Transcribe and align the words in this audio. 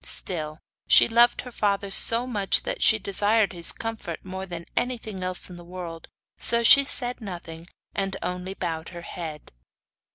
Still, 0.03 0.57
she 0.87 1.07
loved 1.07 1.41
her 1.41 1.51
father 1.51 1.91
so 1.91 2.25
much 2.25 2.63
that 2.63 2.81
she 2.81 2.97
desired 2.97 3.53
his 3.53 3.71
comfort 3.71 4.25
more 4.25 4.47
than 4.47 4.65
anything 4.75 5.21
else 5.21 5.47
in 5.47 5.57
the 5.57 5.63
world, 5.63 6.07
so 6.39 6.63
she 6.63 6.85
said 6.85 7.21
nothing, 7.21 7.67
and 7.93 8.17
only 8.23 8.55
bowed 8.55 8.89
her 8.89 9.03
head. 9.03 9.51